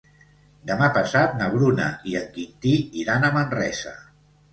[0.69, 3.93] Demà passat na Bruna i en Quintí iran a Manresa.